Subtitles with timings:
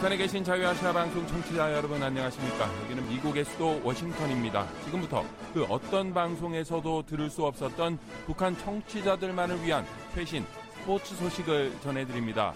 [0.00, 2.74] 북한에 계신 자유아시아 방송 청취자 여러분 안녕하십니까?
[2.84, 4.66] 여기는 미국의 수도 워싱턴입니다.
[4.86, 9.84] 지금부터 그 어떤 방송에서도 들을 수 없었던 북한 청취자들만을 위한
[10.14, 12.54] 최신 스포츠 소식을 전해드립니다.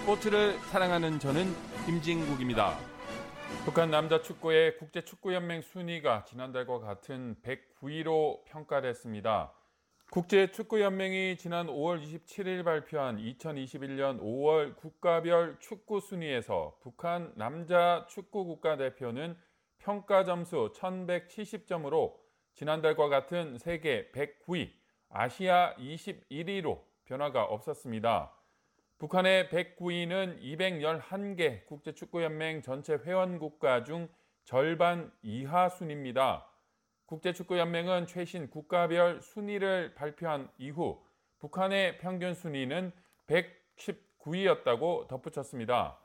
[0.00, 1.54] 스포츠를 사랑하는 저는
[1.84, 2.78] 김진국입니다.
[3.66, 9.52] 북한 남자 축구의 국제축구연맹 순위가 지난달과 같은 109위로 평가됐습니다.
[10.16, 19.36] 국제축구연맹이 지난 5월 27일 발표한 2021년 5월 국가별 축구 순위에서 북한 남자 축구 국가대표는
[19.76, 22.14] 평가 점수 1170점으로
[22.54, 24.70] 지난달과 같은 세계 109위,
[25.10, 28.32] 아시아 21위로 변화가 없었습니다.
[28.96, 34.08] 북한의 109위는 211개 국제축구연맹 전체 회원국가 중
[34.46, 36.55] 절반 이하 순입니다.
[37.06, 41.00] 국제축구연맹은 최신 국가별 순위를 발표한 이후
[41.38, 42.92] 북한의 평균 순위는
[43.28, 45.98] 119위였다고 덧붙였습니다.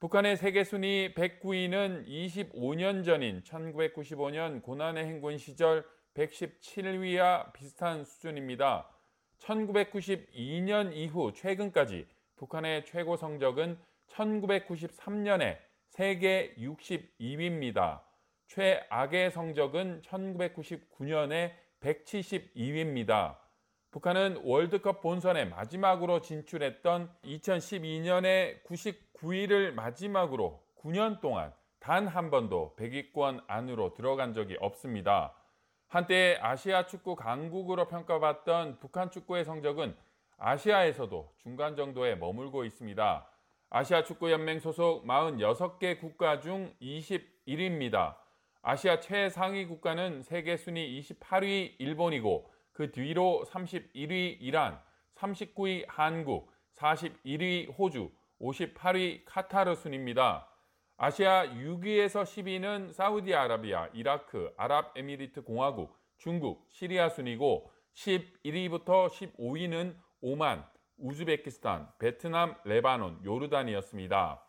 [0.00, 8.88] 북한의 세계 순위 109위는 25년 전인 1995년 고난의 행군 시절 117위와 비슷한 수준입니다.
[9.38, 18.00] 1992년 이후 최근까지 북한의 최고 성적은 1993년에 세계 62위입니다.
[18.52, 23.38] 최악의 성적은 1999년에 172위입니다.
[23.90, 33.94] 북한은 월드컵 본선에 마지막으로 진출했던 2012년에 99위를 마지막으로 9년 동안 단 한 번도 100위권 안으로
[33.94, 35.34] 들어간 적이 없습니다.
[35.88, 39.96] 한때 아시아 축구 강국으로 평가받던 북한 축구의 성적은
[40.36, 43.26] 아시아에서도 중간 정도에 머물고 있습니다.
[43.70, 48.20] 아시아 축구연맹 소속 46개 국가 중 21위입니다.
[48.64, 54.80] 아시아 최상위 국가는 세계 순위 28위 일본이고 그 뒤로 31위 이란,
[55.16, 60.48] 39위 한국, 41위 호주, 58위 카타르 순입니다.
[60.96, 70.64] 아시아 6위에서 10위는 사우디아라비아, 이라크, 아랍에미리트 공화국, 중국, 시리아 순이고 11위부터 15위는 오만,
[70.98, 74.40] 우즈베키스탄, 베트남, 레바논, 요르단이었습니다.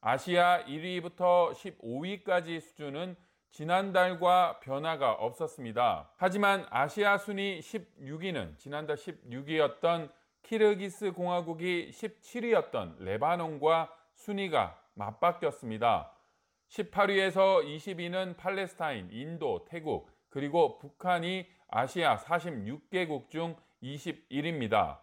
[0.00, 3.14] 아시아 1위부터 15위까지 수준은
[3.50, 6.10] 지난달과 변화가 없었습니다.
[6.16, 10.10] 하지만 아시아 순위 16위는 지난달 16위였던
[10.42, 16.12] 키르기스 공화국이 17위였던 레바논과 순위가 맞바뀌었습니다.
[16.68, 24.98] 18위에서 20위는 팔레스타인, 인도, 태국, 그리고 북한이 아시아 46개국 중 21위입니다.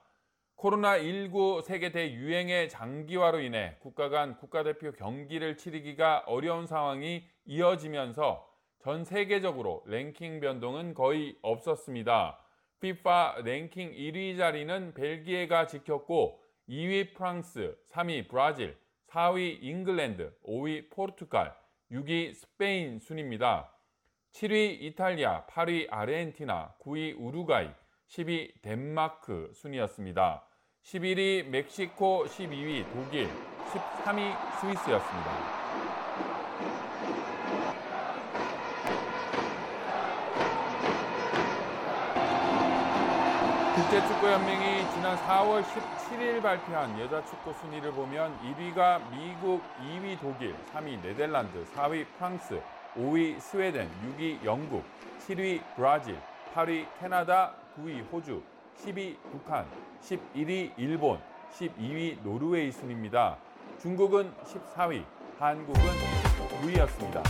[0.58, 8.48] 코로나19 세계 대유행의 장기화로 인해 국가 간 국가대표 경기를 치르기가 어려운 상황이 이어지면서
[8.80, 12.40] 전 세계적으로 랭킹 변동은 거의 없었습니다.
[12.78, 18.78] FIFA 랭킹 1위 자리는 벨기에가 지켰고 2위 프랑스, 3위 브라질,
[19.10, 21.56] 4위 잉글랜드, 5위 포르투갈,
[21.92, 23.72] 6위 스페인 순입니다.
[24.34, 27.70] 7위 이탈리아, 8위 아르헨티나, 9위 우루과이,
[28.10, 30.44] 10위 덴마크 순이었습니다.
[30.84, 33.28] 11위 멕시코, 12위 독일,
[33.72, 35.66] 13위 스위스였습니다.
[43.76, 51.66] 국제축구연맹이 지난 4월 17일 발표한 여자 축구 순위를 보면 1위가 미국, 2위 독일, 3위 네덜란드,
[51.74, 52.62] 4위 프랑스,
[52.96, 54.84] 5위 스웨덴, 6위 영국,
[55.20, 56.18] 7위 브라질,
[56.54, 58.42] 8위 캐나다, 9위 호주,
[58.78, 59.70] 10위 북한,
[60.02, 61.20] 11위 일본,
[61.52, 63.38] 12위 노르웨이 순입니다.
[63.80, 65.04] 중국은 14위,
[65.38, 65.82] 한국은
[66.62, 67.22] 9위였습니다.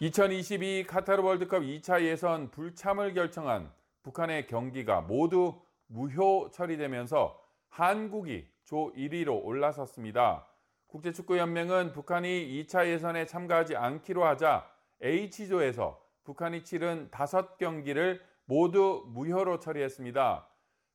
[0.00, 3.70] 2022 카타르 월드컵 2차 예선 불참을 결정한
[4.02, 10.46] 북한의 경기가 모두 무효 처리되면서 한국이 조 1위로 올라섰습니다.
[10.88, 14.68] 국제축구연맹은 북한이 2차 예선에 참가하지 않기로 하자
[15.02, 20.48] H조에서 북한이 치른 5경기를 모두 무효로 처리했습니다.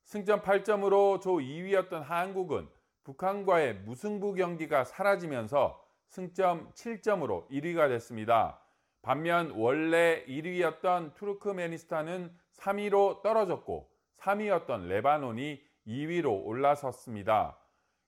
[0.04, 2.68] 승점 8점으로 조 2위였던 한국은
[3.04, 8.60] 북한과의 무승부 경기가 사라지면서 승점 7점으로 1위가 됐습니다.
[9.00, 17.58] 반면 원래 1위였던 투르크메니스탄은 3위로 떨어졌고 3위였던 레바논이 2위로 올라섰습니다.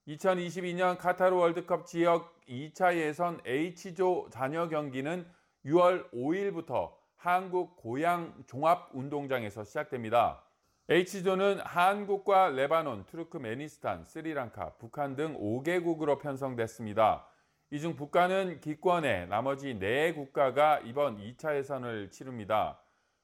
[0.07, 5.25] 2022년 카타르 월드컵 지역 2차 예선 H조 잔여 경기는
[5.65, 10.43] 6월 5일부터 한국 고양 종합운동장에서 시작됩니다.
[10.87, 17.27] H조는 한국과 레바논, 투르크메니스탄, 스리랑카, 북한 등 5개국으로 편성됐습니다.
[17.71, 22.79] 이 중 북한은 기권해 나머지 네 국가가 이번 2차 예선을 치릅니다.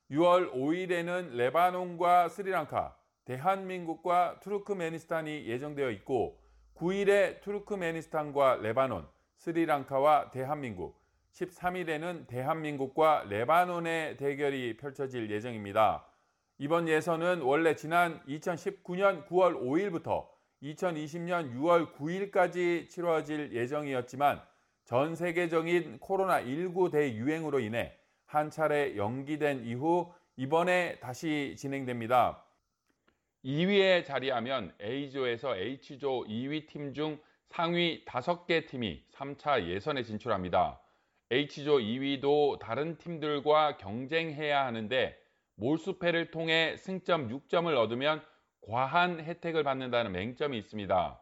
[0.09, 2.95] 6월 5일에는 레바논과 스리랑카,
[3.25, 6.39] 대한민국과 투르크메니스탄이 예정되어 있고
[6.75, 9.07] 9일에 투르크메니스탄과 레바논,
[9.37, 10.99] 스리랑카와 대한민국,
[11.33, 16.05] 13일에는 대한민국과 레바논의 대결이 펼쳐질 예정입니다.
[16.57, 20.27] 이번 예선은 원래 지난 2019년 9월 5일부터
[20.63, 24.41] 2020년 6월 9일까지 치러질 예정이었지만
[24.85, 32.43] 전 세계적인 코로나19 대유행으로 인해 한 차례 연기된 이후 이번에 다시 진행됩니다.
[33.43, 40.79] 2위에 자리하면 A조에서 H조 2위 팀 중 상위 5개 팀이 3차 예선에 진출합니다.
[41.31, 45.17] H조 2위도 다른 팀들과 경쟁해야 하는데
[45.55, 48.23] 몰수패를 통해 승점 6점을 얻으면
[48.61, 51.21] 과한 혜택을 받는다는 맹점이 있습니다.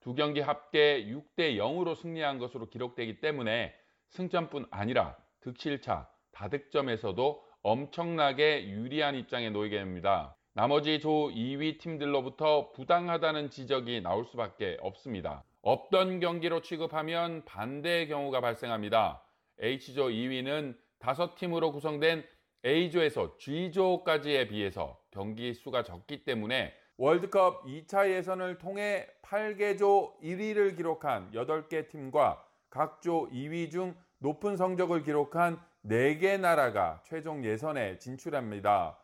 [0.00, 3.74] 두 경기 합계 6대 0으로 승리한 것으로 기록되기 때문에
[4.08, 10.37] 승점뿐 아니라 득실차, 다득점에서도 엄청나게 유리한 입장에 놓이게 됩니다.
[10.58, 15.44] 나머지 조 2위 팀들로부터 부당하다는 지적이 나올 수밖에 없습니다.
[15.62, 19.22] 없던 경기로 취급하면 반대의 경우가 발생합니다.
[19.60, 22.24] H조 2위는 5팀으로 구성된
[22.66, 31.88] A조에서 G조까지에 비해서 경기 수가 적기 때문에 월드컵 2차 예선을 통해 8개조 1위를 기록한 8개
[31.88, 38.98] 팀과 각조 2위 중 높은 성적을 기록한 4개 나라가 최종 예선에 진출합니다.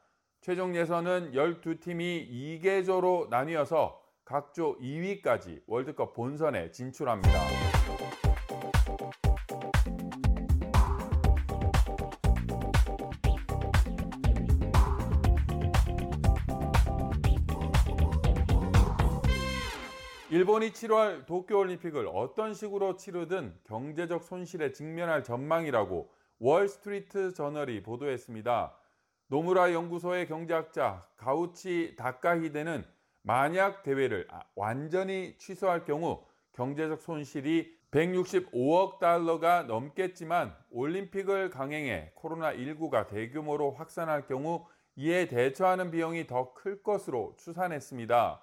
[0.44, 7.30] 최종 예선은 12팀이 2개조로 나뉘어서 각조 2위까지 월드컵 본선에 진출합니다.
[20.28, 28.83] 일본이 7월 도쿄올림픽을 어떤 식으로 치르든 경제적 손실에 직면할 전망이라고 월스트리트 저널이 보도했습니다.
[29.28, 32.84] 노무라 연구소의 경제학자 가우치 다카히데는
[33.22, 36.22] 만약 대회를 아, 완전히 취소할 경우
[36.52, 44.66] 경제적 손실이 165억 달러가 넘겠지만 올림픽을 강행해 코로나19가 대규모로 확산할 경우
[44.96, 48.42] 이에 대처하는 비용이 더 클 것으로 추산했습니다.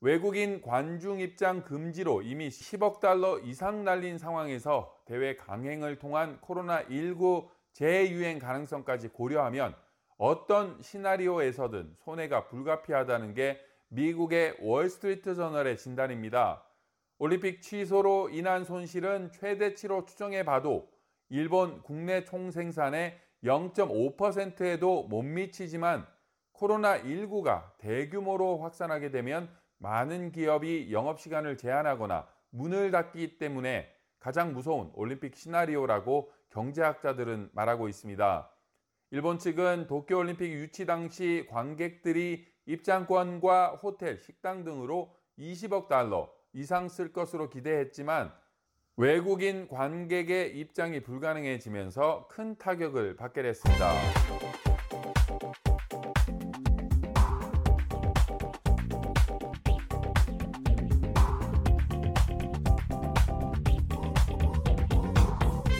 [0.00, 8.38] 외국인 관중 입장 금지로 이미 10억 달러 이상 날린 상황에서 대회 강행을 통한 코로나19 재유행
[8.38, 9.74] 가능성까지 고려하면
[10.18, 16.64] 어떤 시나리오에서든 손해가 불가피하다는 게 미국의 월스트리트 저널의 진단입니다.
[17.18, 20.88] 올림픽 취소로 인한 손실은 최대치로 추정해 봐도
[21.28, 26.04] 일본 국내 총생산의 0.5%에도 못 미치지만
[26.54, 29.48] 코로나19가 대규모로 확산하게 되면
[29.78, 33.88] 많은 기업이 영업시간을 제한하거나 문을 닫기 때문에
[34.18, 38.50] 가장 무서운 올림픽 시나리오라고 경제학자들은 말하고 있습니다.
[39.10, 47.48] 일본 측은 도쿄올림픽 유치 당시 관객들이 입장권과 호텔, 식당 등으로 20억 달러 이상 쓸 것으로
[47.48, 48.30] 기대했지만
[48.96, 53.94] 외국인 관객의 입장이 불가능해지면서 큰 타격을 받게 됐습니다.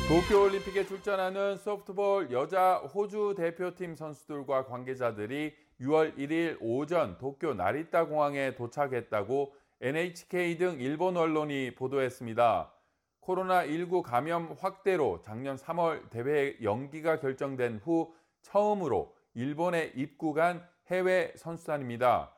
[0.08, 9.54] 도쿄올림픽에 출전하는 소프트볼 여자 호주 대표팀 선수들과 관계자들이 6월 1일 오전 도쿄 나리타 공항에 도착했다고
[9.82, 12.72] NHK 등 일본 언론이 보도했습니다.
[13.20, 22.32] 코로나19 감염 확대로 작년 3월 대회 연기가 결정된 후 처음으로 일본에 입국한 해외 선수단입니다.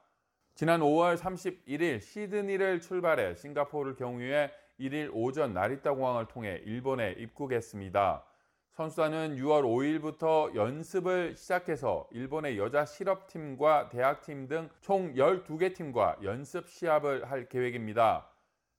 [0.57, 8.25] 지난 5월 31일 시드니를 출발해 싱가포르를 경유해 1일 오전 나리타 공항을 통해 일본에 입국했습니다.
[8.72, 17.30] 선수단은 6월 5일부터 연습을 시작해서 일본의 여자 실업팀과 대학팀 등 총 12개 팀과 연습 시합을
[17.30, 18.26] 할 계획입니다.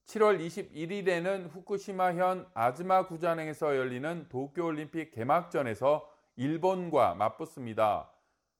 [0.07, 8.09] 7월 21일에는 후쿠시마현 아즈마 구장에서 열리는 도쿄올림픽 개막전에서 일본과 맞붙습니다.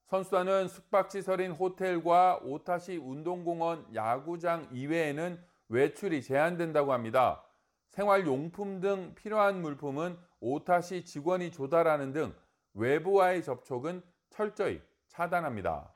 [0.05, 7.41] 선수단은 숙박시설인 호텔과 오타시 운동공원 야구장 이외에는 외출이 제한된다고 합니다.
[7.89, 12.33] 생활용품 등 필요한 물품은 오타시 직원이 조달하는 등
[12.73, 15.91] 외부와의 접촉은 철저히 차단합니다.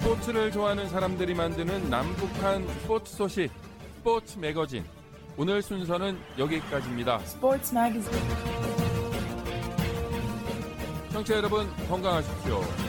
[0.00, 3.50] 스포츠를 좋아하는 사람들이 만드는 남북한 스포츠 소식
[3.96, 4.84] 스포츠 매거진
[5.36, 7.18] 오늘 순서는 여기까지입니다.
[7.20, 8.10] 스포츠 매거진
[11.12, 12.87] 청취자 여러분 건강하십시오.